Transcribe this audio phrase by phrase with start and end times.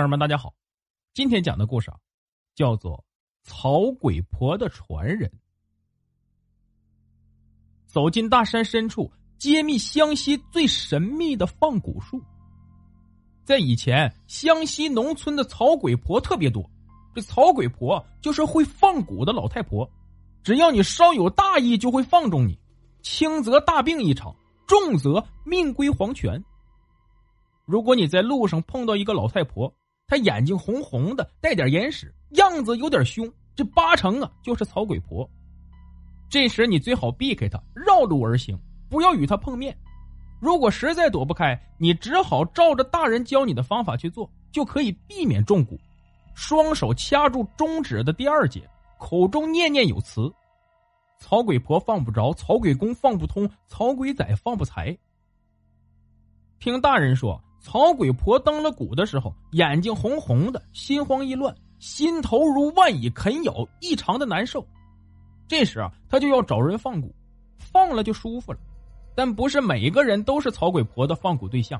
[0.00, 0.54] 听友们，大家好，
[1.12, 1.98] 今天讲的故事啊，
[2.54, 2.96] 叫做
[3.42, 5.28] 《曹鬼婆的传人》。
[7.86, 12.18] 走进大山深处，揭秘湘西最神秘的放蛊术。
[13.44, 16.64] 在以前，湘西农村的曹鬼婆特别多。
[17.14, 19.86] 这曹鬼婆就是会放蛊的老太婆，
[20.42, 22.58] 只要你稍有大意，就会放纵你，
[23.02, 24.34] 轻则大病一场，
[24.66, 26.42] 重则命归黄泉。
[27.66, 29.70] 如果你在路上碰到一个老太婆，
[30.10, 35.30] 他眼睛红红的，带点眼屎，样子有点凶，这八成啊就是曹鬼婆。
[36.28, 38.58] 这时你最好避开她，绕路而行，
[38.88, 39.72] 不要与她碰面。
[40.40, 45.78] 如果实在躲不开，你只好照着大人教你的方法去做，就可以避免中蛊。
[46.34, 50.28] 双手掐住中指的第二节，口中念念有词
[51.22, 54.98] ：“曹鬼婆放不着，曹鬼公放不通，曹鬼仔放不财。”
[56.58, 57.40] 听大人说。
[57.60, 64.66] 曹鬼婆登了谷的时候，眼睛红红的，心慌意乱，心头如万蚁啃咬，异常的难受。
[65.46, 67.12] 这时啊，他就要找人放蛊，
[67.58, 68.58] 放了就舒服了。
[69.14, 71.78] 但不是每个人都是曹鬼婆的放蛊对象，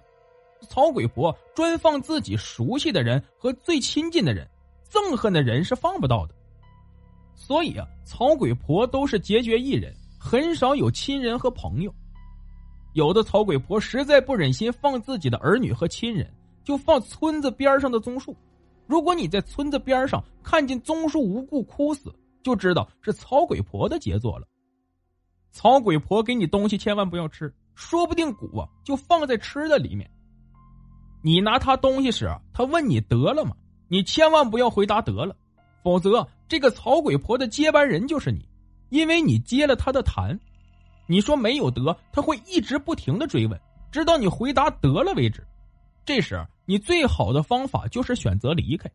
[0.68, 4.46] 曹鬼婆专放自己熟悉的人和最亲近的人，
[4.90, 6.34] 憎恨的人是放不到的。
[7.34, 11.94] 所以啊，曹鬼婆都是结绝一人，很少有亲人和朋友。
[12.92, 16.28] 有的曹鬼婆实在不忍心放自己的儿女和亲人，
[16.64, 18.36] 就放村子边上的棕树。
[18.86, 22.12] 如果你在村子边上看见棕树无故枯死，
[22.42, 24.46] 就知道是曹鬼婆的杰作了。
[25.52, 30.10] 曹鬼婆给你东西，千万不要吃，说不定蛊啊就放在吃的里面。
[31.22, 33.54] 你拿他东西时，他问你得了吗？
[33.88, 35.36] 你千万不要回答得了，
[35.84, 38.48] 否则这个曹鬼婆的接班人就是你，
[38.88, 40.38] 因为你接了他的坛。
[41.10, 43.60] 你说没有得，他会一直不停的追问，
[43.90, 45.44] 直到你回答得了为止。
[46.04, 48.88] 这时，你最好的方法就是选择离开。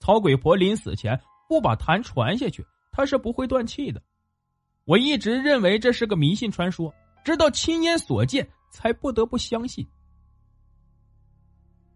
[0.00, 4.02] 曹鬼婆临死前不把痰传下去，她是不会断气的。
[4.86, 6.90] 我一直认为这是个迷信传说，
[7.22, 9.86] 直到亲眼所见，才不得不相信。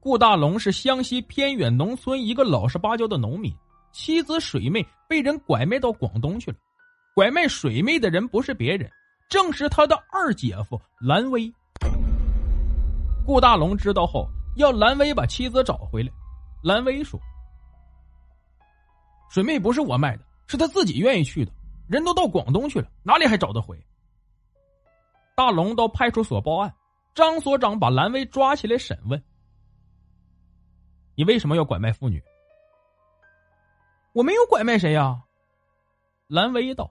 [0.00, 3.50] 顾大龙是湘西偏远农村一个老实巴交的农民，
[3.91, 6.58] 妻子水妹被人拐卖到广东去了。
[7.15, 8.91] 拐卖水妹的人不是别人，
[9.28, 11.53] 正是他的二姐夫蓝威。
[13.27, 16.11] 顾大龙知道后，要蓝威把妻子找回来。
[16.62, 17.21] 蓝威说
[19.28, 21.53] ：“水妹不是我卖的，是他自己愿意去的。
[21.87, 23.79] 人都到广东去了，哪里还找得回？”
[25.37, 26.75] 大龙到派出所报案，
[27.15, 29.23] 张所长把蓝威抓起来审问
[31.15, 32.23] ：“你为什么要拐卖妇女
[34.15, 35.23] ？”“我没有拐卖谁呀。”
[36.27, 36.91] 蓝威道。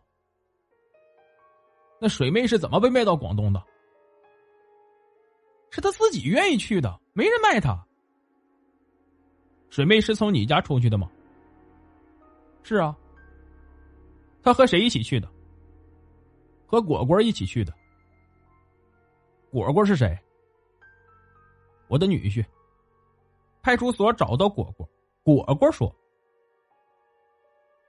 [2.03, 3.63] 那水妹是怎么被卖到广东的？
[5.69, 7.79] 是她自己愿意去的，没人卖她。
[9.69, 11.07] 水妹是从你家出去的吗？
[12.63, 12.97] 是啊。
[14.41, 15.29] 她和谁一起去的？
[16.65, 17.71] 和果果一起去的。
[19.51, 20.17] 果果是谁？
[21.87, 22.43] 我的女婿。
[23.61, 24.89] 派出所找到果果，
[25.21, 25.95] 果果说：“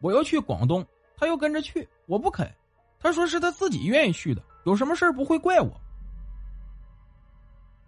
[0.02, 0.86] 我要去广东，
[1.16, 2.46] 他又跟着去，我不肯。”
[3.02, 5.80] 他说是他自己愿意去的，有什么事不会怪我。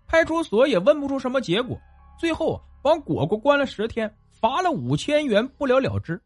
[0.07, 1.81] 派出所也问不出什么结果，
[2.19, 6.21] 最后把果果关了十天，罚了五千元，不了了之。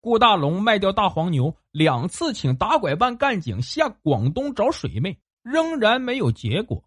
[0.00, 6.82] 顾大龙卖掉大黄牛，两次请打拐办干警下广东找水妹，仍然没有结果。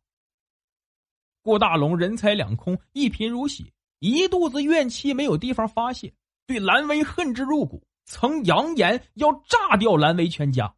[1.41, 6.13] 顾大龙人财两空，一贫如洗，一肚子怨气没有地方发泄，
[6.47, 7.85] 对蓝威恨之入骨。
[8.05, 10.75] 曾扬言要炸掉蓝威全家。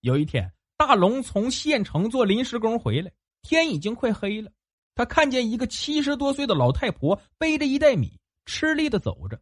[0.00, 4.50] 有一天，大龙从县城做临时工回来，天已经快黑了。
[4.94, 9.40] 他看见一个七十多岁的老太婆背着一袋米，吃力的走着。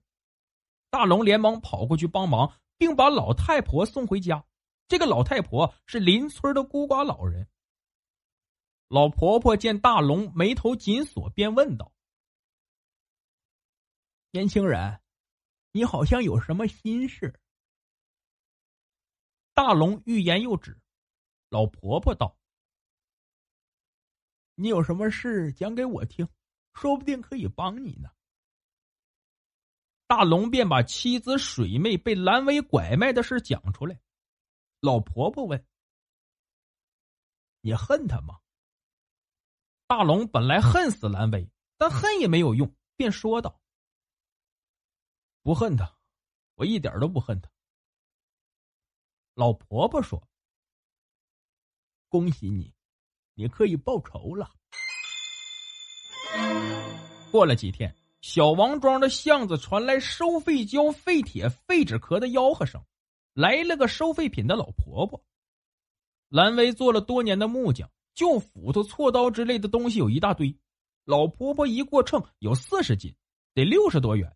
[0.91, 4.45] 大龙连忙跑过去帮忙，并把老太婆送回家。
[4.89, 7.47] 这个老太婆是邻村的孤寡老人。
[8.89, 11.93] 老婆婆见大龙眉头紧锁，便问道
[14.33, 14.99] ：“年轻人。”
[15.79, 17.39] 你好像有什么心事？
[19.55, 20.77] 大龙欲言又止，
[21.51, 22.37] 老婆婆道
[24.59, 26.29] ：“你有什么事讲给我听，
[26.75, 28.11] 说不定可以帮你呢。”
[30.09, 34.01] 大龙便把妻子水妹被蓝威拐卖的事讲出来。
[34.81, 35.65] 老婆婆问
[37.63, 38.41] ：“你恨他吗？”
[39.87, 43.61] 大龙本来恨死蓝威，但恨也没有用，便说道
[45.49, 45.97] ：“不恨他，
[46.57, 47.51] 我一点都不恨他。”
[49.33, 50.29] 老婆婆说
[52.11, 52.75] ：“恭喜你，
[53.33, 54.51] 你可以报仇了。”
[57.33, 57.97] 过了几天。
[58.21, 62.85] 小王庄的巷子传来收废胶、废铁、废纸壳的吆喝声，
[63.33, 65.25] 来了个收废品的老婆婆。
[66.29, 70.55] 蓝威做了多年的木匠，就斧头、锉刀之类的东西有一大堆。
[71.05, 73.17] 老婆婆一过秤有四十斤，
[73.55, 74.31] 得六十多元。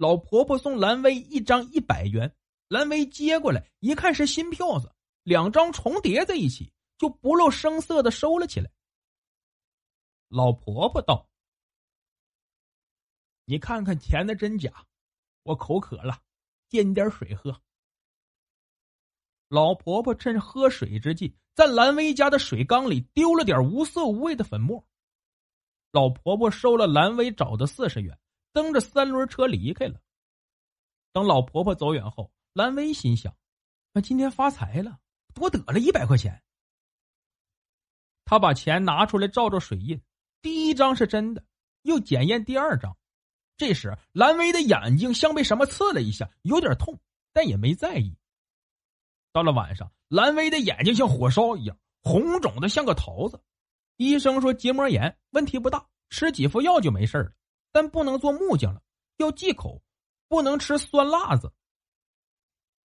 [0.00, 2.34] 老婆婆送蓝威一张一百元，
[2.68, 4.90] 蓝威接过来一看是新票子，
[5.24, 8.70] 两张重叠在一起，就不露声色的收了起来。
[10.28, 11.28] 老婆婆道。
[13.44, 14.86] 你看看钱的真假，
[15.42, 16.22] 我口渴了，
[16.70, 17.60] 借你点水喝。
[19.48, 24.82] 老婆婆趁喝水之际，在蓝威家的水缸里丢了点无色无味的粉末。
[25.92, 28.18] 老婆婆收了蓝威找的四十元，
[28.52, 30.00] 蹬着三轮车离开了。
[31.12, 33.36] 等老婆婆走远后，蓝威心想
[33.92, 34.98] ：“那今天发财了，
[35.34, 36.42] 多得了一百块钱。”
[38.24, 40.00] 他把钱拿出来照照水印，
[40.40, 41.44] 第一张是真的，
[41.82, 42.96] 又检验第二张。
[43.56, 46.98] 这时，蓝威的眼睛像被什么刺了一下，有点痛，
[47.32, 48.16] 但也没在意。
[49.32, 53.42] 到了晚上，蓝威的眼睛像火烧一样，红肿的像个桃子。
[53.96, 57.32] 医生说结膜炎，问题不大，吃几副药就没事了。
[57.72, 58.82] 但不能做木匠了，
[59.16, 59.82] 要忌口，
[60.28, 61.52] 不能吃酸辣子。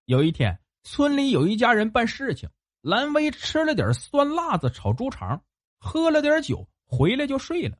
[0.05, 2.49] 有一天，村里有一家人办事情，
[2.81, 5.43] 蓝威吃了点酸辣子炒猪肠，
[5.79, 7.77] 喝了点酒，回来就睡了。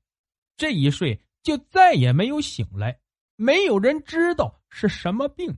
[0.57, 1.21] 这一睡。
[1.45, 2.99] 就再也没有醒来，
[3.35, 5.55] 没有人知道是什么病。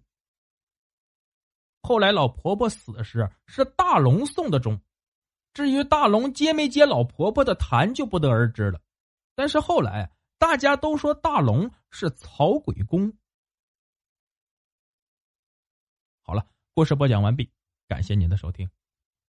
[1.81, 4.81] 后来老婆婆死时是大龙送的钟，
[5.53, 8.81] 至于大龙接没接老婆婆的痰就不得而知了。
[9.33, 13.11] 但是后来大家都说大龙是曹鬼公。
[16.21, 17.51] 好了，故事播讲完毕，
[17.87, 18.69] 感谢您的收听。